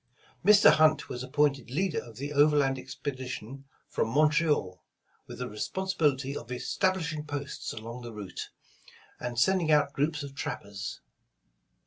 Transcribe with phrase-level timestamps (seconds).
[0.43, 0.71] Mr.
[0.71, 4.83] Hunt was appointed leader of the overland expedi tion from Montreal,
[5.27, 8.49] with the responsibility of establish ing posts along the route,
[9.19, 11.01] and sending out groups of trappers.